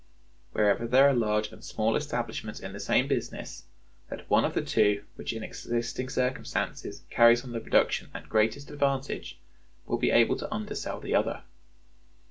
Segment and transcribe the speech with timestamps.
[0.53, 3.65] Wherever there are large and small establishments in the same business,
[4.09, 8.71] that one of the two which in existing circumstances carries on the production at greatest
[8.71, 9.37] advantage
[9.85, 11.43] will be able to undersell the other.